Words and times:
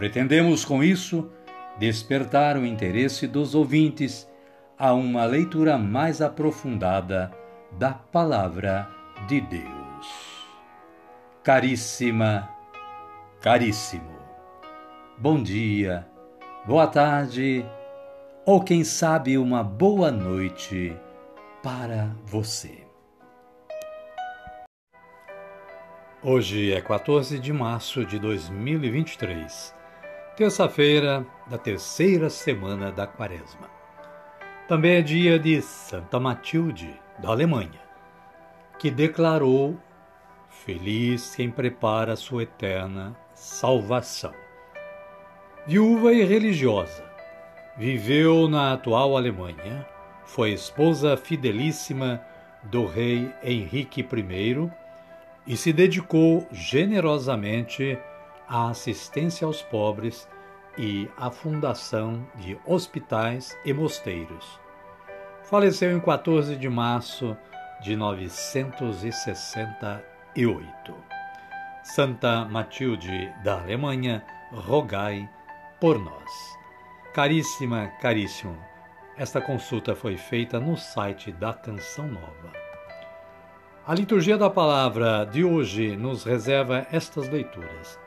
Pretendemos, 0.00 0.64
com 0.64 0.82
isso, 0.82 1.30
despertar 1.78 2.56
o 2.56 2.64
interesse 2.64 3.26
dos 3.26 3.54
ouvintes 3.54 4.26
a 4.78 4.94
uma 4.94 5.26
leitura 5.26 5.76
mais 5.76 6.22
aprofundada 6.22 7.30
da 7.72 7.92
Palavra 7.92 8.88
de 9.28 9.42
Deus. 9.42 10.46
Caríssima, 11.42 12.48
caríssimo, 13.42 14.16
bom 15.18 15.42
dia, 15.42 16.08
boa 16.64 16.86
tarde 16.86 17.62
ou 18.46 18.64
quem 18.64 18.82
sabe 18.82 19.36
uma 19.36 19.62
boa 19.62 20.10
noite 20.10 20.96
para 21.62 22.08
você. 22.24 22.86
Hoje 26.22 26.72
é 26.72 26.80
14 26.80 27.38
de 27.38 27.52
março 27.52 28.06
de 28.06 28.18
2023 28.18 29.78
terça-feira 30.36 31.26
da 31.46 31.58
terceira 31.58 32.30
semana 32.30 32.90
da 32.90 33.06
Quaresma. 33.06 33.68
Também 34.68 34.96
é 34.96 35.02
dia 35.02 35.38
de 35.38 35.60
Santa 35.60 36.20
Matilde, 36.20 36.98
da 37.18 37.30
Alemanha, 37.30 37.80
que 38.78 38.90
declarou: 38.90 39.76
Feliz 40.48 41.34
quem 41.34 41.50
prepara 41.50 42.16
sua 42.16 42.44
eterna 42.44 43.16
salvação. 43.34 44.32
Viúva 45.66 46.12
e 46.12 46.24
religiosa, 46.24 47.04
viveu 47.76 48.48
na 48.48 48.72
atual 48.72 49.16
Alemanha, 49.16 49.86
foi 50.24 50.52
esposa 50.52 51.16
fidelíssima 51.16 52.20
do 52.62 52.86
rei 52.86 53.30
Henrique 53.42 54.00
I 54.00 54.70
e 55.46 55.56
se 55.56 55.72
dedicou 55.72 56.46
generosamente 56.52 57.98
a 58.08 58.09
assistência 58.50 59.46
aos 59.46 59.62
pobres 59.62 60.28
e 60.76 61.08
a 61.16 61.30
fundação 61.30 62.26
de 62.36 62.58
hospitais 62.66 63.56
e 63.64 63.72
mosteiros. 63.72 64.60
Faleceu 65.44 65.96
em 65.96 66.00
14 66.00 66.56
de 66.56 66.68
março 66.68 67.36
de 67.80 67.96
968. 67.96 70.94
Santa 71.82 72.44
Matilde 72.44 73.32
da 73.42 73.60
Alemanha, 73.60 74.24
rogai 74.52 75.28
por 75.80 75.98
nós. 75.98 76.30
Caríssima, 77.14 77.88
caríssimo, 78.00 78.56
esta 79.16 79.40
consulta 79.40 79.94
foi 79.94 80.16
feita 80.16 80.58
no 80.58 80.76
site 80.76 81.30
da 81.30 81.52
Canção 81.52 82.06
Nova. 82.06 82.52
A 83.86 83.94
liturgia 83.94 84.38
da 84.38 84.48
palavra 84.48 85.24
de 85.24 85.44
hoje 85.44 85.96
nos 85.96 86.24
reserva 86.24 86.86
estas 86.90 87.28
leituras. 87.28 87.98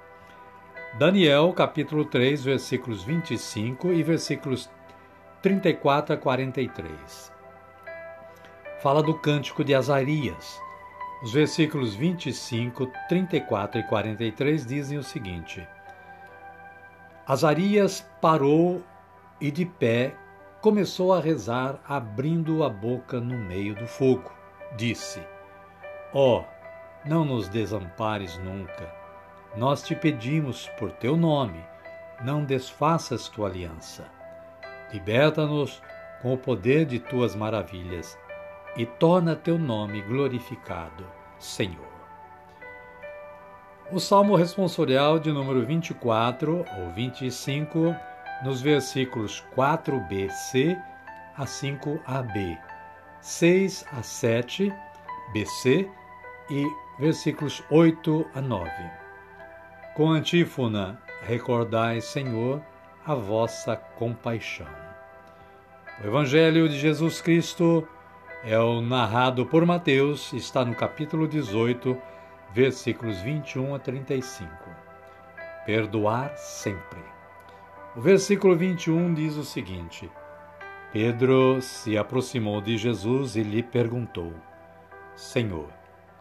Daniel, 0.95 1.51
capítulo 1.53 2.05
3, 2.05 2.43
versículos 2.43 3.03
25 3.03 3.91
e 3.91 4.03
versículos 4.03 4.69
34 5.41 6.13
a 6.13 6.17
43. 6.17 7.33
Fala 8.79 9.01
do 9.01 9.17
cântico 9.17 9.63
de 9.63 9.73
Azarias. 9.73 10.61
Os 11.23 11.33
versículos 11.33 11.95
25, 11.95 12.91
34 13.09 13.79
e 13.79 13.83
43 13.87 14.67
dizem 14.67 14.99
o 14.99 15.03
seguinte: 15.03 15.67
Azarias 17.25 18.07
parou 18.21 18.83
e 19.41 19.49
de 19.49 19.65
pé 19.65 20.13
começou 20.61 21.11
a 21.11 21.19
rezar, 21.19 21.81
abrindo 21.87 22.63
a 22.63 22.69
boca 22.69 23.19
no 23.19 23.35
meio 23.35 23.73
do 23.73 23.87
fogo. 23.87 24.31
Disse: 24.77 25.19
Ó, 26.13 26.41
oh, 26.41 26.45
não 27.03 27.25
nos 27.25 27.49
desampares 27.49 28.37
nunca 28.37 29.02
nós 29.55 29.83
te 29.83 29.95
pedimos 29.95 30.67
por 30.79 30.91
teu 30.91 31.15
nome, 31.15 31.63
não 32.23 32.43
desfaças 32.43 33.27
tua 33.27 33.47
aliança. 33.47 34.05
Liberta-nos 34.91 35.81
com 36.21 36.33
o 36.33 36.37
poder 36.37 36.85
de 36.85 36.99
tuas 36.99 37.35
maravilhas 37.35 38.17
e 38.75 38.85
torna 38.85 39.35
teu 39.35 39.57
nome 39.57 40.01
glorificado, 40.01 41.05
Senhor. 41.37 41.93
O 43.91 43.99
Salmo 43.99 44.35
responsorial 44.35 45.19
de 45.19 45.31
número 45.31 45.65
24 45.65 46.65
ou 46.79 46.89
25, 46.91 47.95
nos 48.43 48.61
versículos 48.61 49.43
4bc 49.55 50.81
a 51.37 51.45
5ab, 51.45 52.57
6 53.21 53.85
a 53.91 54.01
7 54.01 54.73
bc 55.33 55.89
e 56.49 56.67
versículos 56.99 57.63
8 57.69 58.25
a 58.33 58.41
9. 58.41 59.02
Com 59.95 60.09
antífona, 60.09 60.99
recordai, 61.21 62.01
Senhor, 62.01 62.59
a 63.05 63.13
vossa 63.13 63.75
compaixão. 63.75 64.65
O 66.01 66.07
Evangelho 66.07 66.67
de 66.67 66.79
Jesus 66.79 67.21
Cristo 67.21 67.87
é 68.43 68.57
o 68.57 68.81
narrado 68.81 69.45
por 69.45 69.63
Mateus, 69.67 70.33
está 70.33 70.65
no 70.65 70.73
capítulo 70.73 71.27
18, 71.27 71.95
versículos 72.51 73.21
21 73.21 73.75
a 73.75 73.77
35. 73.77 74.49
Perdoar 75.63 76.35
sempre. 76.37 77.03
O 77.95 78.01
versículo 78.01 78.55
21 78.55 79.13
diz 79.13 79.35
o 79.35 79.45
seguinte: 79.45 80.09
Pedro 80.91 81.61
se 81.61 81.99
aproximou 81.99 82.59
de 82.61 82.77
Jesus 82.77 83.35
e 83.35 83.43
lhe 83.43 83.61
perguntou: 83.61 84.33
Senhor, 85.15 85.69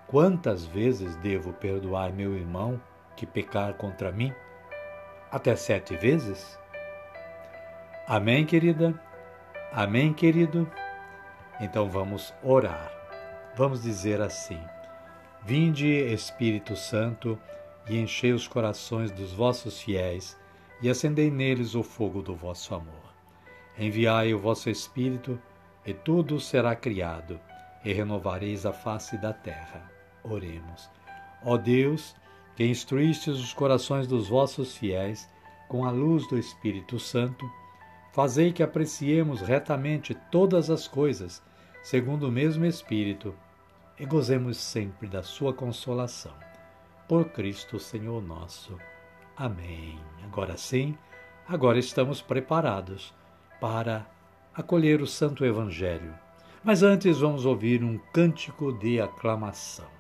quantas 0.07 0.67
vezes 0.67 1.17
devo 1.17 1.55
perdoar 1.55 2.13
meu 2.13 2.37
irmão 2.37 2.79
que 3.17 3.27
pecar 3.27 3.75
contra 3.75 4.13
mim? 4.13 4.33
Até 5.31 5.57
sete 5.57 5.97
vezes? 5.97 6.59
Amém, 8.07 8.45
querida? 8.45 8.95
Amém, 9.73 10.13
querido? 10.13 10.71
Então 11.61 11.89
vamos 11.89 12.35
orar. 12.43 12.93
Vamos 13.57 13.83
dizer 13.83 14.21
assim: 14.21 14.61
Vinde, 15.45 15.87
Espírito 15.87 16.77
Santo, 16.77 17.39
e 17.89 17.99
enchei 17.99 18.33
os 18.33 18.47
corações 18.47 19.11
dos 19.11 19.33
vossos 19.33 19.81
fiéis, 19.81 20.39
e 20.81 20.91
acendei 20.91 21.31
neles 21.31 21.75
o 21.75 21.83
fogo 21.83 22.23
do 22.23 22.35
vosso 22.35 22.75
amor. 22.75 23.15
Enviai 23.79 24.35
o 24.35 24.39
vosso 24.39 24.69
Espírito, 24.69 25.41
e 25.87 25.95
tudo 25.95 26.39
será 26.39 26.77
criado, 26.77 27.41
e 27.85 27.93
renovareis 27.93 28.67
a 28.67 28.73
face 28.73 29.17
da 29.17 29.33
terra. 29.33 29.91
Oremos. 30.23 30.91
Ó 31.45 31.57
Deus, 31.57 32.15
que 32.57 32.65
instruístes 32.65 33.39
os 33.39 33.53
corações 33.53 34.07
dos 34.07 34.29
vossos 34.29 34.77
fiéis 34.77 35.29
com 35.69 35.85
a 35.85 35.91
luz 35.91 36.27
do 36.29 36.39
Espírito 36.39 36.99
Santo, 36.99 37.51
fazei 38.13 38.53
que 38.53 38.63
apreciemos 38.63 39.41
retamente 39.41 40.15
todas 40.31 40.69
as 40.69 40.87
coisas, 40.87 41.43
segundo 41.83 42.29
o 42.29 42.33
mesmo 42.33 42.65
Espírito, 42.67 43.35
e 43.99 44.05
gozemos 44.05 44.59
sempre 44.59 45.09
da 45.09 45.23
sua 45.23 45.55
consolação. 45.55 46.35
Por 47.09 47.31
Cristo 47.31 47.79
Senhor 47.79 48.23
nosso. 48.23 48.77
Amém. 49.37 49.99
Agora 50.25 50.57
sim, 50.57 50.97
agora 51.49 51.79
estamos 51.79 52.21
preparados 52.21 53.15
para 53.61 54.07
acolher 54.55 55.01
o 55.01 55.07
Santo 55.07 55.45
Evangelho. 55.45 56.15
Mas 56.63 56.83
antes 56.83 57.19
vamos 57.19 57.45
ouvir 57.45 57.83
um 57.83 57.99
cântico 58.13 58.73
de 58.73 59.01
aclamação. 59.01 59.92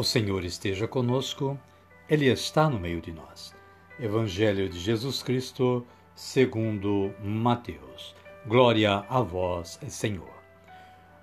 O 0.00 0.02
Senhor 0.02 0.46
esteja 0.46 0.88
conosco, 0.88 1.60
Ele 2.08 2.24
está 2.24 2.70
no 2.70 2.80
meio 2.80 3.02
de 3.02 3.12
nós. 3.12 3.54
Evangelho 3.98 4.66
de 4.66 4.78
Jesus 4.78 5.22
Cristo, 5.22 5.86
segundo 6.14 7.14
Mateus. 7.22 8.16
Glória 8.46 9.04
a 9.10 9.20
vós, 9.20 9.78
Senhor. 9.88 10.32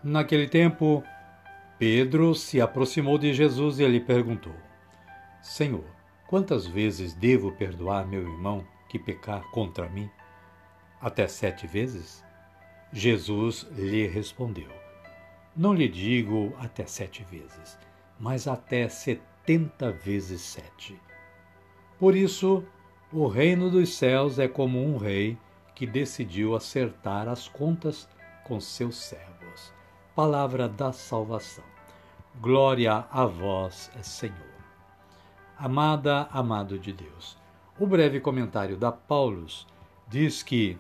Naquele 0.04 0.48
tempo, 0.48 1.04
Pedro 1.80 2.36
se 2.36 2.62
aproximou 2.62 3.18
de 3.18 3.34
Jesus 3.34 3.80
e 3.80 3.88
lhe 3.88 4.00
perguntou: 4.00 4.54
Senhor, 5.42 5.86
quantas 6.28 6.68
vezes 6.68 7.16
devo 7.16 7.54
perdoar 7.54 8.06
meu 8.06 8.22
irmão 8.22 8.64
que 8.90 9.00
pecar 9.00 9.42
contra 9.50 9.90
mim? 9.90 10.08
Até 11.02 11.28
sete 11.28 11.66
vezes? 11.66 12.24
Jesus 12.94 13.66
lhe 13.72 14.06
respondeu: 14.06 14.70
Não 15.56 15.74
lhe 15.74 15.88
digo 15.88 16.54
até 16.60 16.86
sete 16.86 17.24
vezes 17.24 17.88
mas 18.20 18.48
até 18.48 18.88
setenta 18.90 19.92
vezes 19.92 20.42
sete. 20.42 21.00
Por 22.00 22.16
isso, 22.16 22.64
o 23.12 23.28
reino 23.28 23.70
dos 23.70 23.96
céus 23.96 24.38
é 24.40 24.48
como 24.48 24.84
um 24.84 24.98
rei 24.98 25.38
que 25.74 25.86
decidiu 25.86 26.56
acertar 26.56 27.28
as 27.28 27.48
contas 27.48 28.10
com 28.44 28.60
seus 28.60 28.98
servos. 28.98 29.74
Palavra 30.16 30.68
da 30.68 30.92
salvação. 30.92 31.64
Glória 32.40 33.06
a 33.12 33.26
vós, 33.26 33.92
Senhor. 34.02 34.36
Amada, 35.58 36.28
amado 36.32 36.78
de 36.78 36.94
Deus. 36.94 37.38
O 37.80 37.88
breve 37.88 38.20
comentário 38.20 38.78
da 38.78 38.92
Paulus 38.92 39.68
diz 40.08 40.44
que, 40.44 40.78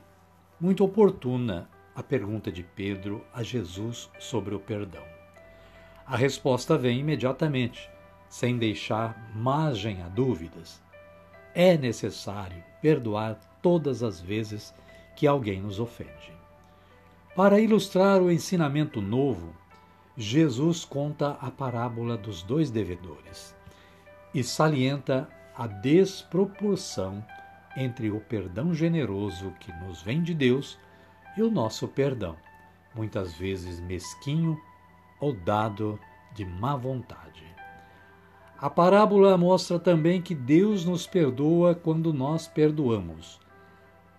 muito 0.60 0.84
oportuna 0.84 1.70
a 1.96 2.04
pergunta 2.04 2.52
de 2.52 2.64
Pedro 2.64 3.24
a 3.34 3.42
Jesus 3.42 4.10
sobre 4.20 4.54
o 4.54 4.60
perdão. 4.60 5.17
A 6.08 6.16
resposta 6.16 6.78
vem 6.78 7.02
imediatamente, 7.02 7.90
sem 8.30 8.58
deixar 8.58 9.30
margem 9.36 10.02
a 10.02 10.08
dúvidas. 10.08 10.82
É 11.54 11.78
necessário 11.78 12.64
perdoar 12.82 13.38
todas 13.62 14.02
as 14.02 14.22
vezes 14.22 14.74
que 15.18 15.28
alguém 15.28 15.62
nos 15.62 15.82
ofende. 15.82 16.32
Para 17.36 17.60
ilustrar 17.60 18.22
o 18.22 18.32
ensinamento 18.32 19.02
novo, 19.02 19.54
Jesus 20.16 20.86
conta 20.86 21.38
a 21.42 21.52
parábola 21.52 22.16
dos 22.16 22.42
dois 22.42 22.72
devedores 22.72 23.54
e 24.34 24.42
salienta 24.46 25.28
a 25.58 25.68
desproporção 25.68 27.22
entre 27.76 28.10
o 28.10 28.22
perdão 28.22 28.74
generoso 28.74 29.54
que 29.60 29.74
nos 29.74 30.02
vem 30.02 30.24
de 30.24 30.34
Deus 30.34 30.80
e 31.36 31.44
o 31.44 31.52
nosso 31.52 31.86
perdão, 31.86 32.38
muitas 32.96 33.34
vezes 33.34 33.82
mesquinho 33.82 34.58
ou 35.20 35.34
dado 35.34 36.00
de 36.34 36.46
má 36.46 36.76
vontade. 36.76 37.44
A 38.60 38.70
parábola 38.70 39.38
mostra 39.38 39.80
também 39.80 40.22
que 40.22 40.34
Deus 40.34 40.84
nos 40.84 41.06
perdoa 41.06 41.76
quando 41.76 42.12
nós 42.12 42.48
perdoamos. 42.48 43.40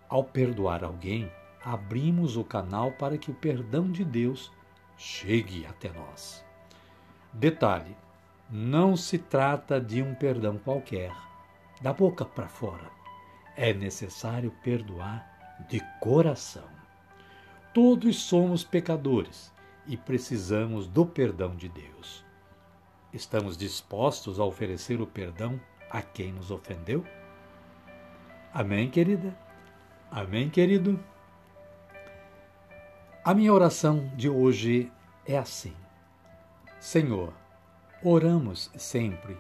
Ao 0.08 0.22
perdoar 0.22 0.84
alguém, 0.84 1.30
abrimos 1.64 2.36
o 2.36 2.44
canal 2.44 2.92
para 2.92 3.18
que 3.18 3.30
o 3.30 3.34
perdão 3.34 3.90
de 3.90 4.04
Deus 4.04 4.52
chegue 4.96 5.66
até 5.66 5.90
nós. 5.92 6.44
Detalhe: 7.32 7.96
não 8.48 8.96
se 8.96 9.18
trata 9.18 9.80
de 9.80 10.02
um 10.02 10.14
perdão 10.14 10.56
qualquer, 10.56 11.12
da 11.82 11.92
boca 11.92 12.24
para 12.24 12.48
fora. 12.48 12.90
É 13.56 13.74
necessário 13.74 14.52
perdoar 14.62 15.66
de 15.68 15.80
coração. 16.00 16.68
Todos 17.74 18.16
somos 18.22 18.62
pecadores 18.64 19.52
e 19.88 19.96
precisamos 19.96 20.86
do 20.86 21.06
perdão 21.06 21.56
de 21.56 21.68
Deus. 21.68 22.24
Estamos 23.12 23.56
dispostos 23.56 24.38
a 24.38 24.44
oferecer 24.44 25.00
o 25.00 25.06
perdão 25.06 25.58
a 25.90 26.02
quem 26.02 26.30
nos 26.30 26.50
ofendeu? 26.50 27.02
Amém, 28.52 28.90
querida? 28.90 29.36
Amém, 30.10 30.50
querido? 30.50 31.02
A 33.24 33.32
minha 33.32 33.52
oração 33.52 34.12
de 34.14 34.28
hoje 34.28 34.92
é 35.26 35.38
assim: 35.38 35.74
Senhor, 36.78 37.32
oramos 38.02 38.70
sempre, 38.76 39.36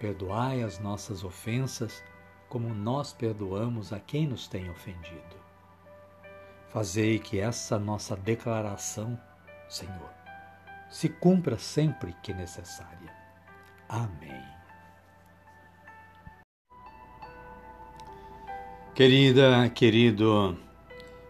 perdoai 0.00 0.62
as 0.62 0.78
nossas 0.78 1.22
ofensas 1.22 2.02
como 2.48 2.72
nós 2.72 3.12
perdoamos 3.12 3.92
a 3.92 4.00
quem 4.00 4.26
nos 4.26 4.48
tem 4.48 4.70
ofendido. 4.70 5.36
Fazei 6.68 7.18
que 7.18 7.38
essa 7.38 7.78
nossa 7.78 8.16
declaração 8.16 9.18
Senhor, 9.68 10.10
se 10.88 11.08
cumpra 11.08 11.58
sempre 11.58 12.14
que 12.22 12.32
necessária. 12.32 13.12
Amém. 13.88 14.42
Querida, 18.94 19.68
querido, 19.70 20.56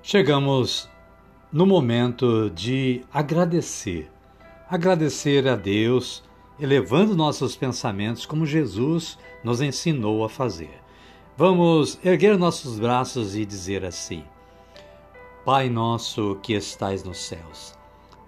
chegamos 0.03 0.87
no 1.51 1.65
momento 1.65 2.51
de 2.51 3.05
agradecer. 3.13 4.11
Agradecer 4.69 5.49
a 5.49 5.57
Deus, 5.57 6.23
elevando 6.61 7.17
nossos 7.17 7.57
pensamentos 7.57 8.27
como 8.27 8.45
Jesus 8.45 9.19
nos 9.43 9.61
ensinou 9.61 10.25
a 10.25 10.29
fazer. 10.29 10.79
Vamos 11.37 11.99
erguer 12.05 12.39
nossos 12.39 12.79
braços 12.79 13.35
e 13.35 13.47
dizer 13.47 13.85
assim: 13.85 14.25
Pai 15.45 15.71
nosso 15.71 16.39
que 16.43 16.53
estais 16.53 17.03
nos 17.03 17.19
céus, 17.19 17.75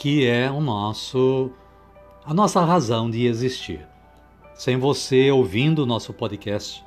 que 0.00 0.26
é 0.26 0.50
o 0.50 0.62
nosso 0.62 1.50
a 2.24 2.32
nossa 2.32 2.64
razão 2.64 3.10
de 3.10 3.26
existir. 3.26 3.86
Sem 4.54 4.78
você 4.78 5.30
ouvindo 5.30 5.82
o 5.82 5.86
nosso 5.86 6.14
podcast, 6.14 6.82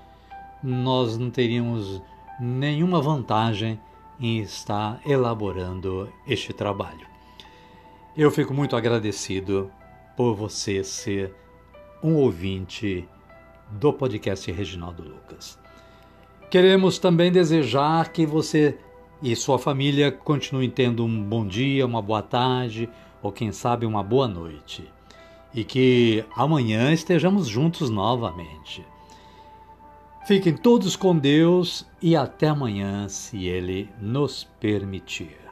nós 0.64 1.16
não 1.16 1.30
teríamos 1.30 2.02
nenhuma 2.40 3.00
vantagem 3.00 3.80
em 4.20 4.40
estar 4.40 5.00
elaborando 5.06 6.12
este 6.28 6.52
trabalho. 6.54 7.06
Eu 8.18 8.32
fico 8.32 8.52
muito 8.52 8.76
agradecido 8.76 9.72
por 10.18 10.34
você 10.34 10.84
ser 10.84 11.36
um 12.02 12.16
ouvinte 12.16 13.08
do 13.70 13.94
podcast 13.94 14.52
Reginaldo 14.52 15.04
Lucas. 15.04 15.60
Queremos 16.50 16.98
também 16.98 17.32
desejar 17.32 18.12
que 18.12 18.26
você 18.26 18.76
e 19.24 19.38
sua 19.38 19.58
família 19.58 20.12
continuem 20.12 20.70
tendo 20.70 21.06
um 21.06 21.24
bom 21.24 21.48
dia, 21.48 21.86
uma 21.86 22.02
boa 22.02 22.22
tarde 22.22 22.90
ou 23.22 23.32
quem 23.32 23.54
sabe 23.54 23.86
uma 23.86 24.04
boa 24.04 24.28
noite. 24.28 24.84
E 25.54 25.64
que 25.64 26.26
amanhã 26.36 26.92
estejamos 26.92 27.48
juntos 27.48 27.90
novamente. 27.90 28.86
Fiquem 30.28 30.58
todos 30.58 30.98
com 30.98 31.18
Deus 31.18 31.86
e 32.02 32.18
até 32.18 32.50
amanhã, 32.50 33.08
se 33.08 33.46
Ele 33.46 33.90
nos 34.02 34.44
permitir. 34.60 35.43